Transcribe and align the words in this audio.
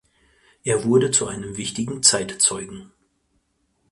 Er 0.63 0.83
wurde 0.83 1.11
zu 1.11 1.27
einem 1.27 1.57
wichtigen 1.57 2.01
Zeitzeugen. 2.01 2.91